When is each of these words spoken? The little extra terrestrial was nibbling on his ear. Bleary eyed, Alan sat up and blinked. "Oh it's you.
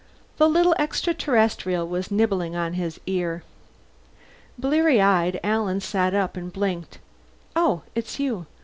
The 0.37 0.49
little 0.49 0.73
extra 0.79 1.13
terrestrial 1.13 1.87
was 1.87 2.09
nibbling 2.09 2.55
on 2.55 2.73
his 2.73 2.99
ear. 3.05 3.43
Bleary 4.57 4.99
eyed, 4.99 5.39
Alan 5.43 5.79
sat 5.79 6.15
up 6.15 6.35
and 6.35 6.51
blinked. 6.51 6.97
"Oh 7.55 7.83
it's 7.93 8.19
you. 8.19 8.47